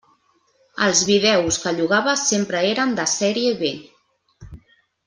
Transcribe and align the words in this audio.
Els 0.85 1.01
vídeos 1.09 1.59
que 1.65 1.75
llogava 1.81 2.17
sempre 2.23 2.65
eren 2.73 2.99
de 3.01 3.09
sèrie 3.17 3.55
B. 3.63 3.73